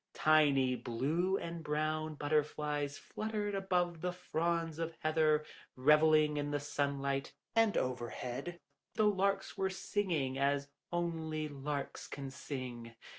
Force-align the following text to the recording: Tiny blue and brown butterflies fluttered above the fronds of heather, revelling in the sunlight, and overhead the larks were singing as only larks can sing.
Tiny 0.15 0.73
blue 0.75 1.37
and 1.37 1.63
brown 1.63 2.15
butterflies 2.15 2.97
fluttered 2.97 3.53
above 3.53 4.01
the 4.01 4.11
fronds 4.11 4.79
of 4.79 4.95
heather, 5.01 5.45
revelling 5.75 6.37
in 6.37 6.49
the 6.49 6.59
sunlight, 6.59 7.33
and 7.55 7.77
overhead 7.77 8.59
the 8.95 9.05
larks 9.05 9.59
were 9.59 9.69
singing 9.69 10.39
as 10.39 10.69
only 10.91 11.47
larks 11.47 12.07
can 12.07 12.31
sing. 12.31 12.95